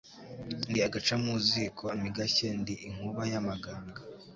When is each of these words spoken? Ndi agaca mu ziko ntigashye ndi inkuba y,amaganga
Ndi 0.69 0.79
agaca 0.87 1.15
mu 1.23 1.33
ziko 1.47 1.85
ntigashye 1.99 2.47
ndi 2.59 2.75
inkuba 2.87 3.21
y,amaganga 3.31 3.99